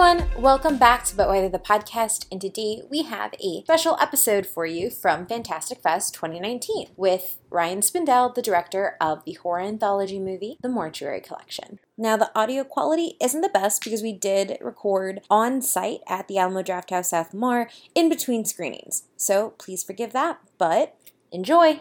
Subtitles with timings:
[0.00, 2.24] everyone, welcome back to But Why Tho the podcast.
[2.32, 7.80] And today we have a special episode for you from Fantastic Fest 2019 with Ryan
[7.80, 11.80] Spindell, the director of the horror anthology movie The Mortuary Collection.
[11.98, 16.38] Now, the audio quality isn't the best because we did record on site at the
[16.38, 19.02] Alamo Drafthouse South Lamar in between screenings.
[19.18, 20.96] So please forgive that, but
[21.30, 21.80] enjoy!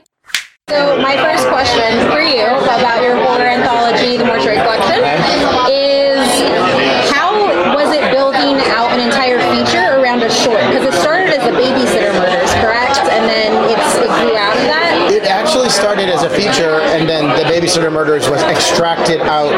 [0.70, 5.04] So my first question for you about your horror anthology, The Mortuary Collection,
[5.72, 5.98] is
[8.50, 10.61] building out an entire feature around a short?
[10.67, 12.97] Because it started as a babysitter murders, correct?
[13.09, 15.09] And then it's, it grew out of that?
[15.11, 19.52] It actually started as a feature, and then the Babysitter Murders was extracted out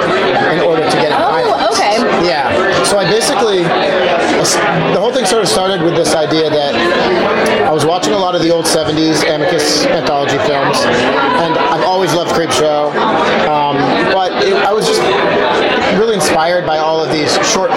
[0.53, 1.99] in order to get it Oh, okay.
[2.25, 2.51] Yeah.
[2.83, 6.73] So I basically, the whole thing sort of started with this idea that
[7.67, 12.13] I was watching a lot of the old 70s Amicus anthology films, and I've always
[12.13, 12.89] loved Creep Show,
[13.47, 13.77] um,
[14.11, 15.01] but it, I was just
[15.99, 17.71] really inspired by all of these short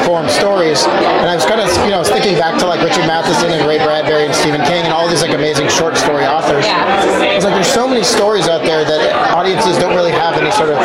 [0.82, 3.50] and I was kind of, you know, I was thinking back to like Richard Matheson
[3.54, 6.66] and Ray Bradbury and Stephen King and all these like amazing short story authors.
[6.66, 6.82] Yeah.
[6.82, 10.50] I was like, there's so many stories out there that audiences don't really have any
[10.50, 10.78] sort of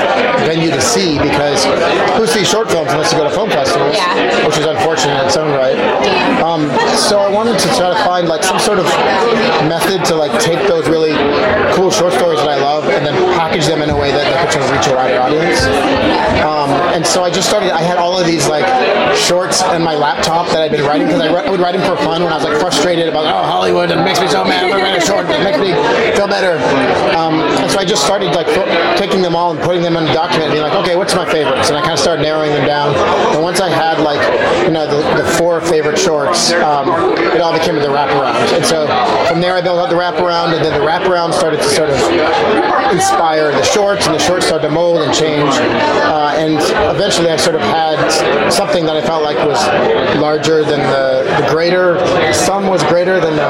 [0.46, 1.66] venue to see because
[2.20, 3.96] who sees short films unless you go to film festivals?
[3.96, 4.46] Yeah.
[4.46, 5.80] Which is unfortunate in its own right.
[6.44, 8.86] Um, so I wanted to try to find like some sort of
[9.66, 11.18] method to like take those really
[11.74, 14.36] cool short stories that I love and then package them in a way that they
[14.36, 15.64] could sort of reach a wider audience.
[16.44, 17.72] Um, and so I just started.
[17.72, 18.68] I had all of these like
[19.16, 21.96] shorts in my laptop that I'd been writing because I, I would write them for
[22.04, 24.68] fun when I was like frustrated about oh Hollywood and it makes me so mad.
[24.68, 25.72] I'm gonna write a short that makes me
[26.20, 26.60] feel better.
[27.16, 28.52] Um, and so I just started like
[29.00, 31.24] taking them all and putting them in a document, and being like, okay, what's my
[31.24, 31.72] favorites?
[31.72, 32.92] And I kind of started narrowing them down.
[33.32, 34.20] And once I had like
[34.68, 38.36] you know the, the four favorite shorts, um, it all became the wraparound.
[38.52, 38.84] And so
[39.32, 42.00] from there I built out the wraparound, and then the wraparound started to sort of
[42.92, 45.50] inspire the shorts, and the shorts started to mold and change.
[45.54, 46.54] Uh, and
[46.96, 49.62] eventually I sort of had something that I felt like was
[50.20, 52.00] larger than the, the greater.
[52.34, 53.50] Sum was greater than the.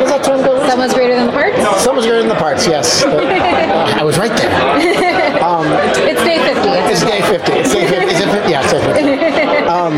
[0.00, 0.66] Does that term go?
[0.68, 1.82] Someone's greater than the parts?
[1.82, 3.02] Sum was greater than the parts, yes.
[3.04, 5.22] But, uh, I was right there.
[5.62, 6.68] It's day 50.
[6.92, 7.52] It's day 50.
[7.52, 8.06] It's day 50.
[8.06, 8.50] Is it 50?
[8.50, 9.66] Yeah, it's day 50.
[9.68, 9.94] Um,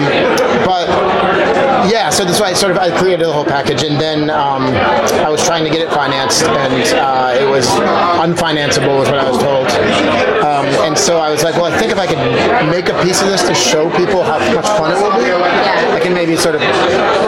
[0.65, 0.89] but
[1.91, 4.71] yeah, so that's why I sort of I created the whole package, and then um,
[5.27, 7.67] I was trying to get it financed, and uh, it was
[8.23, 9.67] unfinanceable, is what I was told.
[10.47, 12.23] Um, and so I was like, well, I think if I could
[12.71, 15.99] make a piece of this to show people how much fun it will be, I
[15.99, 16.63] can maybe sort of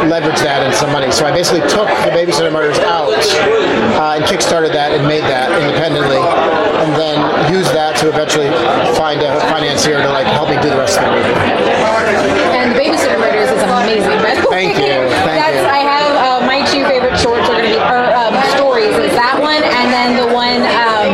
[0.06, 1.10] leverage that in some money.
[1.10, 5.50] So I basically took the Babysitter Murders out uh, and kickstarted that and made that
[5.58, 6.22] independently,
[6.86, 7.18] and then
[7.50, 8.46] use that to eventually
[8.94, 11.34] find a financier to like help me do the rest of the movie.
[12.54, 14.70] And the Babysitter Murders is amazing, by the way.
[14.70, 15.66] Thank you, thank That's, you.
[15.66, 19.12] I have uh, my two favorite shorts are going to be, or um, stories, is
[19.18, 21.10] that one, and then the one um,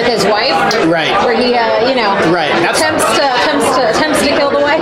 [0.00, 0.56] with his wife.
[0.88, 1.12] Right.
[1.24, 4.62] Where he, uh, you know, Right, that's- attempts to, attempts to, attempts to kill the
[4.64, 4.80] wife.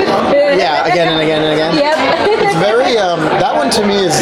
[0.54, 1.72] Yeah, again and again and again.
[1.84, 1.98] Yep.
[2.44, 4.14] It's very um, that one to me is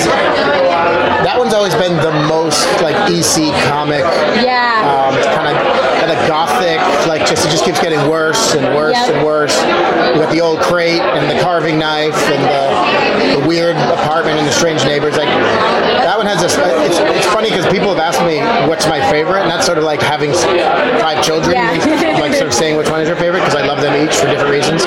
[1.52, 4.00] one's always been the most like EC comic.
[4.40, 4.80] Yeah.
[4.88, 5.56] Um, kind of
[6.00, 9.14] kind of gothic, like just it just keeps getting worse and worse Yep.
[9.14, 9.56] and worse.
[9.60, 14.46] You got the old crate and the carving knife and the, the weird apartment and
[14.48, 15.16] the strange neighbors.
[15.16, 16.56] Like that one has this.
[16.56, 19.84] It's, it's funny because people have asked me what's my favorite, and that's sort of
[19.84, 21.52] like having five children.
[21.56, 22.16] Yeah.
[22.22, 24.26] like sort of saying which one is your favorite because I love them each for
[24.26, 24.86] different reasons.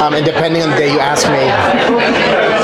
[0.00, 1.42] Um, and depending on the day you ask me,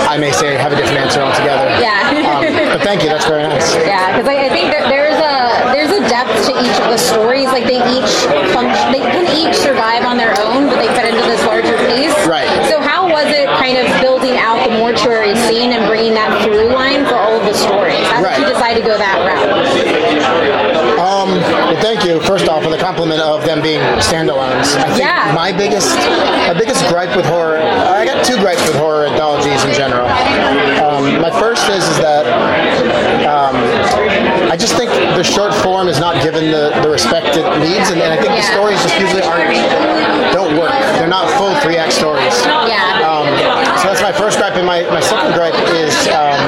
[0.06, 1.66] I may say have a different answer altogether.
[1.82, 1.98] Yeah.
[2.22, 3.09] Um, but thank you.
[3.09, 3.75] That's very nice.
[3.75, 5.34] Yeah, because I, I think that there's a
[5.73, 7.49] there's a depth to each of the stories.
[7.49, 8.13] Like they each
[8.55, 12.15] function, they can each survive on their own, but they fit into this larger piece.
[12.27, 12.49] Right.
[12.69, 16.69] So how was it kind of building out the mortuary scene and bringing that through
[16.73, 18.03] line for all of the stories?
[18.11, 18.53] How did you Right.
[18.55, 19.43] decide to go that route?
[20.99, 24.77] Um, well, thank you first off for the compliment of them being standalones.
[24.77, 25.33] I think Yeah.
[25.34, 25.95] my biggest
[26.49, 27.59] my biggest gripe with horror.
[27.59, 30.07] I got two gripes with horror anthologies in general.
[31.03, 32.27] My first is is that
[33.27, 33.57] um,
[34.51, 38.01] I just think the short form is not given the, the respect it needs, and,
[38.01, 39.57] and I think the stories just usually aren't
[40.33, 40.72] don't work.
[40.97, 42.34] They're not full three act stories.
[42.69, 43.03] Yeah.
[43.03, 43.27] Um,
[43.83, 46.39] so that's my first gripe, and my, my second gripe is um,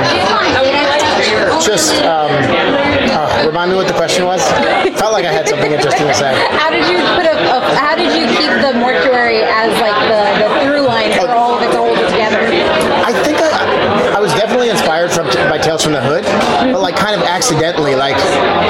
[1.62, 2.30] just um,
[3.10, 4.42] uh, remind me what the question was.
[4.98, 6.34] Felt like I had something interesting to say.
[6.54, 10.22] How did you put a, a how did you keep the mortuary as like the,
[10.42, 12.46] the through line for all of it to hold it together?
[13.04, 16.22] I think I, I was definitely inspired from by Tales from the Hood,
[16.70, 17.96] but like kind of accidentally.
[17.96, 18.14] Like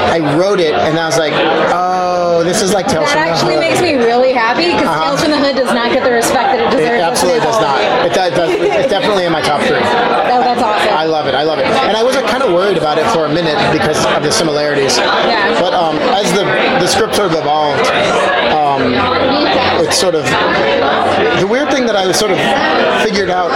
[0.09, 1.33] I wrote it and I was like,
[1.69, 5.13] oh, this is like Tales That from the actually makes me really happy because Uh-huh.
[5.13, 6.97] Tales from the Hood does not get the respect that it deserves.
[6.97, 7.77] It absolutely does not.
[8.09, 9.85] It does, does, it's definitely in my top three.
[10.35, 10.91] Oh, that's awesome.
[10.97, 11.35] I love it.
[11.35, 11.65] I love it.
[11.65, 14.97] And I was kind of worried about it for a minute because of the similarities.
[14.97, 15.55] Yeah.
[15.61, 16.43] But um, as the
[16.81, 17.87] the script sort of evolved,
[18.51, 18.91] um,
[19.83, 20.23] it's sort of
[21.39, 22.37] the weird thing that I was sort of
[23.03, 23.51] figured out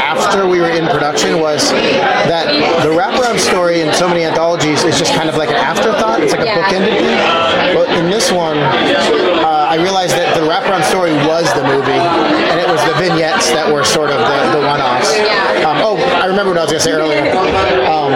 [0.00, 2.46] after we were in production was that
[2.82, 6.20] the wraparound story in so many anthologies is just kind of like an afterthought.
[6.22, 6.58] It's like Yeah.
[6.58, 7.74] a bookended thing.
[7.74, 11.92] But in this one, uh, I realized that the wraparound story was the movie,
[12.50, 15.14] and it was the vignettes that were sort of the, the one-offs.
[15.16, 15.68] Yeah.
[15.70, 17.30] Um, oh, I remember what I was going to say earlier.
[17.86, 18.12] Um,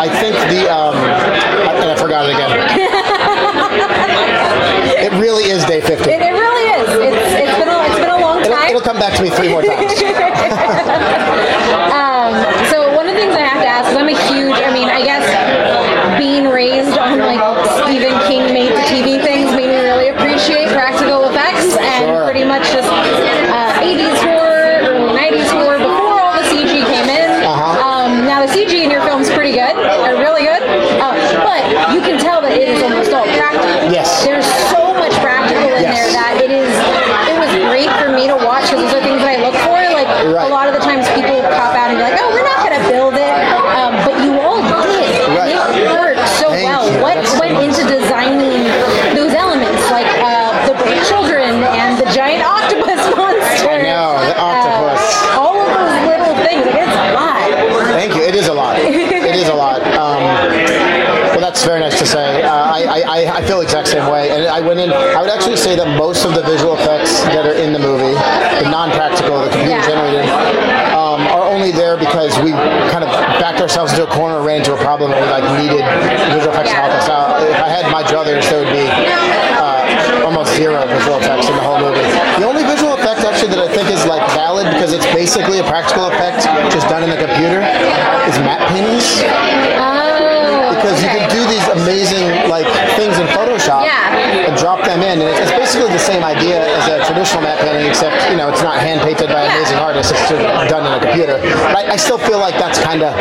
[0.00, 2.50] I think the um, and I forgot it again.
[5.10, 6.08] it really is day 50.
[6.10, 6.88] It, it really is.
[6.90, 8.68] It's, it's been a, it's been a long It'll, time.
[8.70, 9.92] it'll come back to me three more times.
[11.94, 12.32] um,
[12.70, 14.54] so one of the things I have to ask is I'm a huge.
[14.62, 15.24] I mean, I guess
[16.18, 17.40] being raised on like
[17.86, 22.24] Stephen King made the TV things made me really appreciate practical effects and Sure.
[22.24, 27.30] pretty much just uh, 80s horror, early 90s horror before all the CG came in.
[27.44, 27.82] Uh-huh.
[27.84, 30.62] Um, now the CG in your film's pretty good, or really good,
[31.02, 31.12] uh,
[31.44, 31.60] but
[31.94, 33.92] you can tell that it is almost all practical.
[33.92, 34.24] Yes.
[34.24, 35.92] There's so much practical in Yes.
[35.92, 36.72] there that it is.
[37.28, 39.76] It was great for me to watch because those are things that I look for.
[39.76, 40.48] Like Right.
[40.48, 42.76] a lot of the times people cop out and be like, "Oh, we're not going
[42.76, 43.36] to build it,"
[43.76, 45.08] um, but you all did.
[45.28, 45.52] and Right.
[45.76, 46.84] It worked so Thank well.
[46.88, 47.00] you.
[47.00, 48.64] What That's went so into designing
[49.16, 53.68] those elements, like uh, the brave children and the giant octopus monster?
[53.70, 55.00] I know, the octopus.
[55.00, 56.64] Uh, all of those little things.
[56.68, 57.48] Like, it's a lot.
[57.96, 58.22] Thank you.
[58.22, 58.76] It is a lot.
[58.78, 59.80] It is a lot.
[59.96, 60.20] Um,
[61.32, 62.42] well, that's very nice to say.
[62.42, 64.30] Uh, I, I, I- I feel the exact same way.
[64.30, 67.48] And I went in, I would actually say that most of the visual effects that
[67.48, 69.88] are in the movie, the non-practical, the computer Yeah.
[69.88, 70.28] generated,
[70.92, 72.52] um, are only there because we
[72.92, 73.08] kind of
[73.40, 75.80] backed ourselves into a corner, ran into a problem, and we like needed
[76.28, 77.40] visual effects to help us out.
[77.40, 78.84] If I had my druthers, there would be
[79.56, 82.04] uh, almost zero visual effects in the whole movie.
[82.36, 85.64] The only visual effect actually that I think is like valid because it's basically a
[85.64, 87.64] practical effect just done in the computer
[88.28, 89.24] is matte paintings
[89.80, 90.76] Oh.
[90.76, 91.24] because you okay.
[91.24, 92.66] can do these amazing like
[92.96, 94.46] things in Photoshop Yeah.
[94.48, 97.60] and drop them in, and it's, it's basically the same idea as a traditional matte
[97.60, 100.32] painting, except you know it's not hand painted by amazing artists; it's
[100.72, 101.36] done in a computer.
[101.68, 103.12] But I, I still feel like that's kind of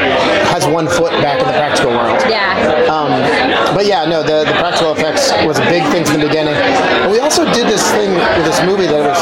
[0.47, 2.23] has one foot back in the practical world.
[2.31, 2.55] Yeah.
[2.87, 3.11] Um,
[3.75, 6.55] but yeah, no, the, the practical effects was a big thing from the beginning.
[6.55, 9.19] And we also did this thing with this movie that was,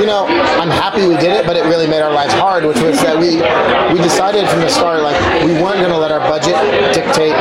[0.00, 0.24] you know,
[0.56, 3.18] I'm happy we did it, but it really made our lives hard, which was that
[3.20, 3.44] we
[3.92, 6.56] we decided from the start, like, we weren't going to let our budget
[6.96, 7.36] dictate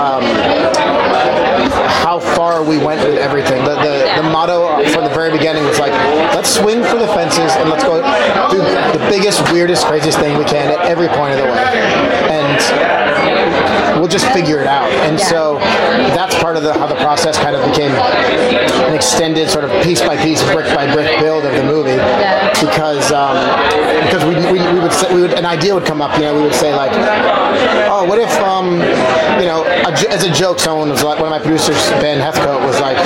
[0.00, 0.24] um,
[2.04, 3.64] how far we went with everything.
[3.64, 5.92] The, the, the motto from the very beginning was like,
[6.36, 7.96] let's swing for the fences and let's go
[8.52, 8.58] do
[8.92, 11.64] the biggest, weirdest, craziest thing we can at every point of the way.
[12.28, 14.90] And we'll just figure it out.
[15.08, 15.56] And so
[16.12, 20.02] that's part of the, how the process kind of became an extended sort of piece
[20.02, 21.96] by piece, brick by brick build of the movie.
[22.60, 23.36] Because um,
[24.04, 26.16] because we, we, we would say, we would an idea would come up.
[26.16, 26.92] You know, we would say like,
[27.88, 28.78] oh, what if um,
[29.40, 32.62] you know, a, as a joke, someone was like, one of my producers, Ben Heathcote,
[32.62, 32.98] was like,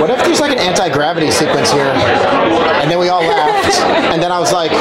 [0.00, 1.86] what if there's like an anti gravity sequence here?
[2.82, 3.78] And then we all laughed.
[4.12, 4.72] And then I was like,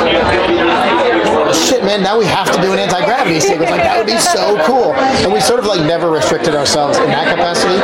[1.54, 3.70] shit, man, now we have to do an anti gravity sequence.
[3.70, 4.94] Like that would be so cool.
[5.24, 7.78] And we sort of like never restricted ourselves in that capacity.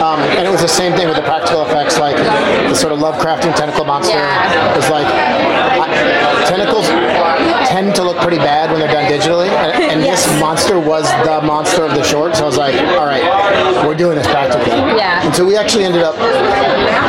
[0.00, 2.98] Um, and it was the same thing with the practical effects, like the sort of
[2.98, 4.16] Lovecraftian tentacle monster.
[4.16, 4.76] Yeah.
[4.76, 5.06] Was like
[7.80, 9.39] tend to look pretty bad when they're done digitally,
[10.70, 12.36] monster was the monster of the short.
[12.36, 14.70] So I was like, all right, we're doing this practically.
[14.96, 15.24] Yeah.
[15.24, 16.14] And so we actually ended up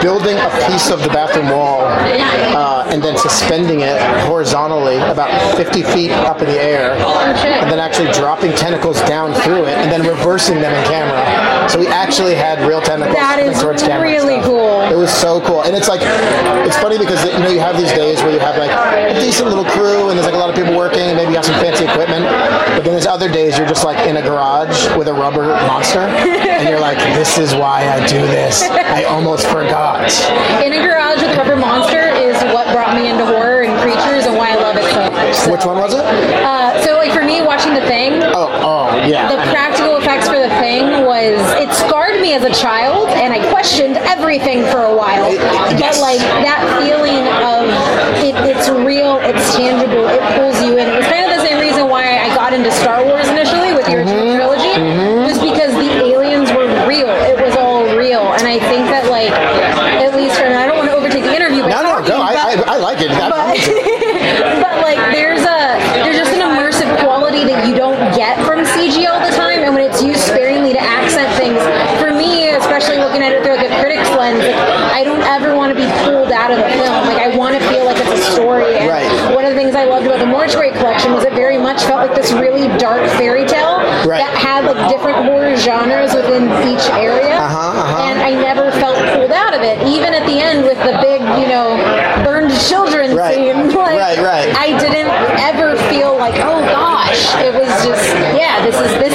[0.01, 5.83] building a piece of the bathroom wall uh, and then suspending it horizontally about 50
[5.83, 10.01] feet up in the air, and then actually dropping tentacles down through it, and then
[10.01, 11.69] reversing them in camera.
[11.69, 14.01] So we actually had real tentacles That is towards camera.
[14.07, 14.81] really cool.
[14.91, 16.01] It was so cool, and it's like
[16.67, 19.47] it's funny because you know you have these days where you have like a decent
[19.49, 21.59] little crew, and there's like a lot of people working, and maybe you have some
[21.61, 22.25] fancy equipment.
[22.81, 25.99] But then there's other days you're just like in a garage with a rubber monster,
[26.01, 28.63] and you're like, this is why I do this.
[28.63, 30.09] I almost forgot.
[30.65, 34.25] In a garage with a rubber monster is what brought me into horror and creatures
[34.25, 35.35] and why I love it so much.
[35.35, 36.01] So, Which one was it?
[36.01, 39.29] Uh, so like for me, watching The Thing, Oh, oh, yeah.
[39.29, 43.45] the practical effects for The Thing was it scarred me as a child, and I
[43.53, 45.29] questioned everything for a while.
[45.77, 46.01] yes.
[46.01, 47.69] But like that feeling of
[48.25, 50.89] it, it's real, it's tangible, it pulls you in.
[50.89, 53.85] It was kind of the same reason why I got into Star Wars initially with
[53.85, 54.37] the original Mm-hmm.
[54.39, 54.71] trilogy,
[55.27, 57.09] was because the aliens were real.
[57.27, 60.89] It was all real, and I think that like at least from I don't want
[60.89, 61.63] to overtake the interview.
[61.63, 62.21] by No, no, talking, go.
[62.21, 63.11] I, but- I, I like it.
[63.11, 64.61] I- but, I like it.
[64.63, 65.59] but like there's a
[66.05, 69.73] there's just an immersive quality that you don't get from CG all the time, and
[69.75, 71.59] when it's used sparingly to accent things,
[71.99, 74.55] for me, especially looking at it through like a critic's lens, like,
[74.95, 76.31] I don't ever want to be pulled
[80.81, 84.17] collection was it very much felt like this really dark fairy tale Right.
[84.17, 87.37] that had like different horror genres within each area.
[87.37, 88.09] Uh-huh, uh-huh.
[88.09, 89.77] And I never felt pulled out of it.
[89.87, 91.77] Even at the end with the big, you know,
[92.25, 93.35] burned children Right.
[93.35, 93.69] scene.
[93.81, 94.49] Like, Right, right.
[94.57, 95.09] I didn't
[95.41, 97.33] ever feel like, oh gosh.
[97.41, 98.05] It was just
[98.37, 99.10] yeah, this is this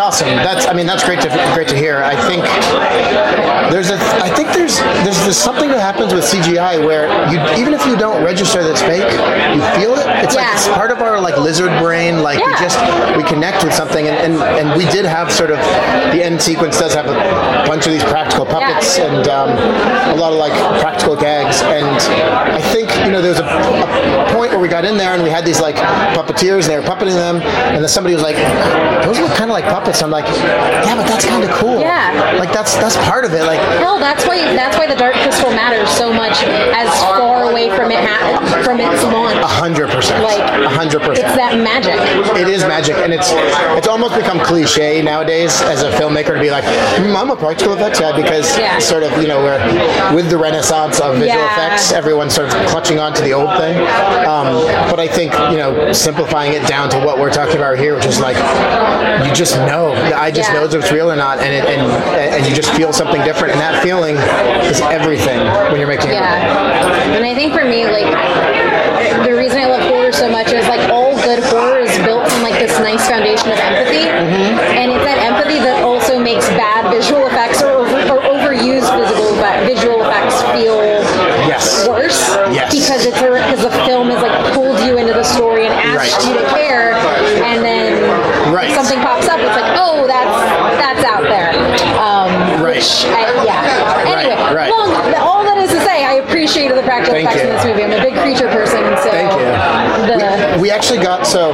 [0.00, 0.28] awesome.
[0.28, 1.98] That's I mean that's great to great to hear.
[2.02, 2.42] I think
[3.70, 7.74] there's a I think there's there's, there's something that happens with CGI where you even
[7.74, 9.06] if you don't register that it's fake,
[9.54, 10.06] you feel it.
[10.24, 12.22] It's like it's part of our like lizard brain.
[12.22, 12.78] Like we just
[13.16, 15.58] we connect with something, and, and and we did have sort of
[16.16, 17.14] the end sequence does have a
[17.68, 19.04] bunch of these practical puppets Yeah.
[19.12, 19.50] and um,
[20.16, 21.60] a lot of like practical gags.
[21.62, 21.86] And
[22.50, 25.22] I think you know there was a, a point where we got in there and
[25.22, 25.76] we had these like
[26.16, 28.36] puppeteers and they were puppeting them, and then somebody was like,
[29.04, 31.80] "Those look kind of like puppets." I'm like, "Yeah, but that's kind of cool.
[31.80, 32.36] Yeah.
[32.38, 33.42] like that's that's part of it.
[33.42, 36.42] Like Hell, that's why that's why the Dark Crystal matters so much
[36.78, 39.36] as far away from it ha- from its launch.
[39.36, 41.26] a hundred percent, Like a hundred percent.
[41.26, 41.98] It's that magic.
[42.40, 43.30] It is magic, and it's
[43.76, 47.74] it's almost become cliche nowadays as a filmmaker to be like, mm, "I'm a practical
[47.74, 48.78] effects guy," because Yeah.
[48.78, 51.52] sort of you know we're with the renaissance of visual Yeah.
[51.68, 53.76] effects, everyone's sort of clutching on to the old thing.
[54.26, 57.94] Um, but I think you know simplifying it down to what we're talking about here,
[57.96, 58.36] which is like
[59.26, 60.60] you just know, I just Yeah.
[60.60, 61.82] knows if it's real or not, and it, and
[62.34, 64.16] and you just feel something different, and that feeling
[64.68, 65.40] is everything
[65.72, 66.22] when you're making a movie.
[66.22, 67.16] Yeah.
[67.16, 68.06] And I think for me, like
[69.24, 72.42] the reason I love horror so much is like all good horror is built on
[72.42, 74.76] like this nice foundation of empathy, mm-hmm.
[74.78, 79.28] and it's that empathy that also makes bad visual effects or, over, or overused visual
[79.38, 80.78] effect- visual effects feel
[81.48, 81.88] Yes.
[81.88, 82.20] worse.
[82.52, 82.72] Yes.
[82.72, 86.26] Because it's because the film has like pulled you into the story and asked Right.
[86.28, 86.92] you to care,
[87.44, 88.00] and then
[88.54, 88.70] Right.
[88.70, 90.36] if something pops up, it's like, oh, that's
[90.80, 91.50] that's out there.
[91.98, 92.76] Um, Right.
[92.76, 94.04] Which I, yeah.
[94.06, 94.70] Anyway, right.
[94.70, 97.50] long, all that is to say, I appreciated the practical Thank effects you.
[97.50, 97.84] in this movie.
[97.84, 99.44] I'm a big creature person, so Thank you.
[100.08, 101.52] the We actually got so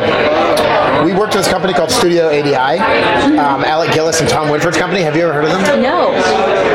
[1.05, 2.79] we worked with this company called Studio ADI,
[3.39, 5.03] um, Alec Gillis and Tom Woodruff's company.
[5.03, 5.83] Have you ever heard of them?
[5.83, 6.11] no.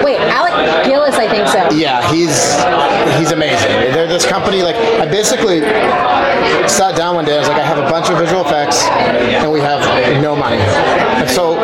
[0.03, 1.69] Wait, Alec Gillis, I think so.
[1.75, 2.35] Yeah, he's
[3.17, 3.93] he's amazing.
[3.93, 5.61] They're this company like I basically
[6.67, 7.35] sat down one day.
[7.35, 9.81] I was like, I have a bunch of visual effects, and we have
[10.21, 10.57] no money.
[10.57, 11.55] And so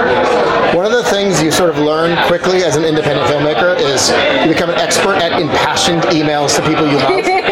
[0.77, 4.11] one of the things you sort of learn quickly as an independent filmmaker is
[4.45, 7.43] you become an expert at impassioned emails to people you love.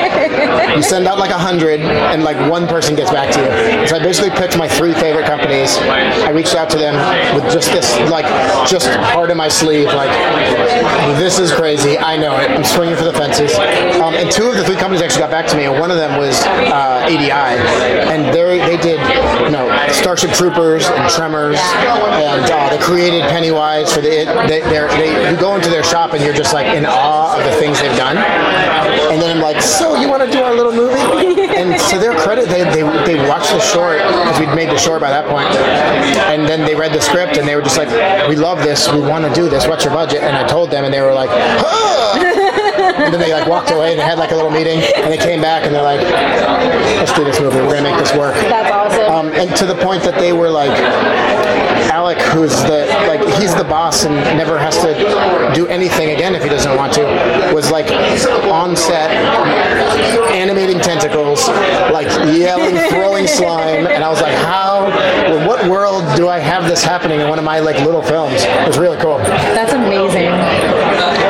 [0.76, 3.88] You send out like a hundred, and like one person gets back to you.
[3.88, 5.78] So I basically picked my three favorite companies.
[5.78, 6.96] I reached out to them
[7.36, 8.26] with just this, like,
[8.68, 10.10] just heart in my sleeve, like,
[11.18, 11.98] this is crazy.
[11.98, 12.50] I know it.
[12.50, 13.54] I'm swinging for the fences.
[14.02, 15.98] Um, and two of the three companies actually got back to me, and one of
[15.98, 19.00] them was uh, ADI, and they they did,
[19.44, 24.22] you know, Starship Troopers and Tremors, and uh, they created Pennywise for the.
[24.22, 27.44] It, they, they you go into their shop and you're just like in awe of
[27.44, 28.18] the things they've done.
[28.18, 30.96] And then I'm like, so you want to do our little movie?
[31.56, 35.00] And to their credit, they, they, they watched the short because we'd made the short
[35.00, 35.48] by that point,
[36.28, 37.90] and then they read the script and they were just like,
[38.28, 39.68] we love this, we want to do this.
[39.68, 40.22] What's your budget?
[40.22, 42.35] And I told them, and they were like, "Huh!"
[42.94, 45.18] And then they like walked away and they had like a little meeting, and they
[45.18, 47.58] came back and they're like, let's do this movie.
[47.58, 48.36] We're gonna make this work.
[48.36, 49.12] That's awesome.
[49.12, 50.76] Um, and to the point that they were like,
[51.92, 54.94] Alec, who's the like he's the boss and never has to
[55.56, 57.04] do anything again if he doesn't want to,
[57.54, 57.90] was like
[58.52, 59.12] on set
[60.36, 61.48] animating tentacles,
[61.92, 64.88] like yelling, throwing slime, and I was like, how?
[65.30, 68.44] Well, what world do I have this happening in one of my like little films?
[68.44, 69.18] It was really cool.
[69.18, 70.32] That's amazing.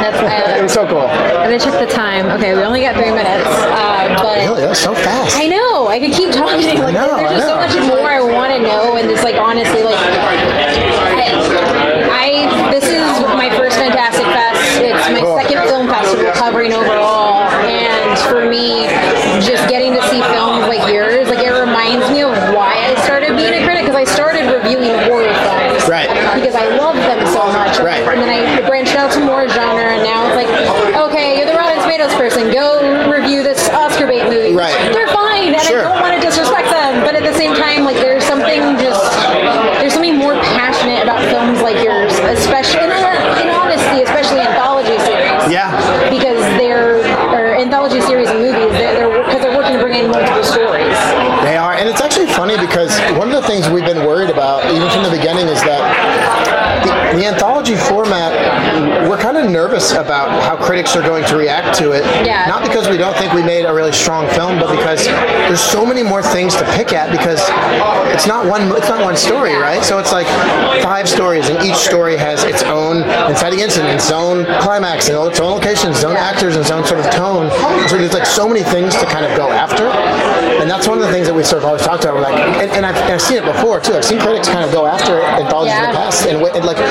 [0.01, 1.07] That's, It uh, was so cool.
[1.55, 2.27] Gonna check the time.
[2.35, 5.39] Okay, we only got three minutes, uh, but Really, that was so fast.
[5.39, 5.87] I know.
[5.87, 6.67] I could keep talking.
[6.83, 9.79] Like, know, there's just so much more I want to know, and it's like honestly,
[9.79, 11.31] like, I,
[12.11, 12.27] I
[12.75, 13.07] this is
[13.39, 14.59] my first Fantastic Fest.
[14.83, 15.39] It's my Cool.
[15.39, 18.91] second film festival covering overall, and for me,
[19.39, 23.31] just getting to see films like yours, like it reminds me of why I started
[23.39, 26.11] being a critic because I started reviewing films, Right.
[26.35, 28.03] Because I love them so much, Right.
[28.03, 30.51] And then I branched out to more genre, and now it's like,
[31.07, 31.45] okay,
[32.13, 34.53] you're the Rotten Tomatoes person, go review this Oscar bait movie.
[34.53, 34.73] Right.
[34.93, 35.79] They're fine, and Sure.
[35.79, 39.01] I don't want to disrespect them, but at the same time, like there's something just
[39.81, 45.51] there's something more passionate about films like yours, especially in, in honesty, especially anthology series.
[45.51, 45.69] Yeah.
[46.09, 47.01] Because they're
[47.33, 50.97] or anthology series and movies, they're they're because they're working to bring in multiple stories.
[51.45, 54.65] They are, and it's actually funny because one of the things we've been worried about,
[54.73, 55.81] even from the beginning, is that
[56.85, 58.33] the, the anthology format,
[59.09, 60.24] we're kind of nervous about
[60.75, 62.03] critics are going to react to it.
[62.27, 62.43] Yeah.
[62.51, 65.05] Not because we don't think we made a really strong film, but because
[65.47, 67.39] there's so many more things to pick at because
[68.13, 69.81] it's not one it's not one story, right?
[69.85, 70.27] So it's like
[70.83, 75.39] five stories, and each story has its own inciting incident, its own climax, and its
[75.39, 77.47] own locations, its own actors, and its own sort of tone.
[77.87, 79.87] So there's like so many things to kind of go after,
[80.59, 82.15] and that's one of the things that we sort of always talked about.
[82.15, 83.93] We're like, and, and I've, I've seen it before too.
[83.95, 86.83] I've seen critics kind of go after anthologies in the past, and, and like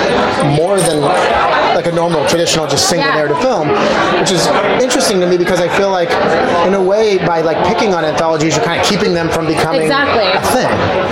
[0.56, 1.04] more than
[1.76, 3.16] like a normal traditional just single Yeah.
[3.16, 3.68] narrative film,
[4.20, 4.46] which is
[4.82, 6.10] interesting to me because I feel like
[6.66, 9.82] in a way by like picking on anthologies, you're kind of keeping them from becoming
[9.82, 10.26] Exactly.
[10.26, 10.70] a thing.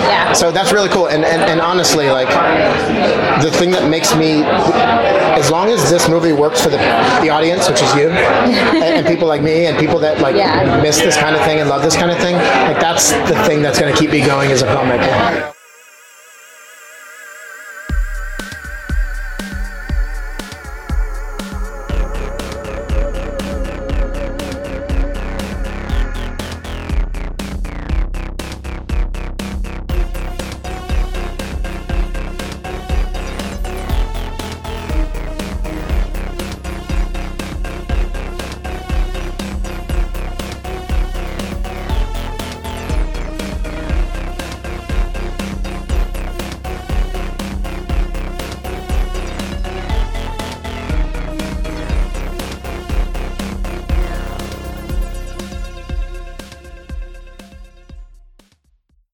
[0.09, 0.33] Yeah.
[0.33, 1.07] So that's really cool.
[1.09, 2.29] And, and, and honestly, like
[3.43, 4.43] the thing that makes me,
[5.39, 6.79] as long as this movie works for the,
[7.23, 8.09] the audience, which is you,
[8.77, 10.81] and, and people like me, and people that like Yeah.
[10.83, 13.63] miss this kind of thing and love this kind of thing, like that's the thing
[13.63, 15.55] that's going to keep me going as a filmmaker.